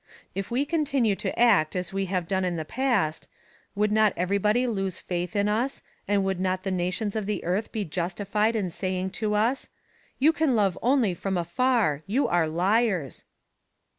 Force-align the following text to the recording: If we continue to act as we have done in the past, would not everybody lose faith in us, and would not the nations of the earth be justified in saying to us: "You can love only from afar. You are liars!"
If 0.33 0.49
we 0.49 0.65
continue 0.65 1.15
to 1.17 1.39
act 1.39 1.75
as 1.75 1.93
we 1.93 2.05
have 2.07 2.27
done 2.27 2.43
in 2.43 2.55
the 2.55 2.65
past, 2.65 3.27
would 3.75 3.91
not 3.91 4.13
everybody 4.17 4.65
lose 4.65 4.97
faith 4.97 5.35
in 5.35 5.47
us, 5.47 5.83
and 6.07 6.23
would 6.23 6.39
not 6.39 6.63
the 6.63 6.71
nations 6.71 7.15
of 7.15 7.27
the 7.27 7.43
earth 7.43 7.71
be 7.71 7.85
justified 7.85 8.55
in 8.55 8.71
saying 8.71 9.11
to 9.21 9.35
us: 9.35 9.69
"You 10.17 10.33
can 10.33 10.55
love 10.55 10.75
only 10.81 11.13
from 11.13 11.37
afar. 11.37 12.01
You 12.07 12.27
are 12.27 12.47
liars!" 12.47 13.25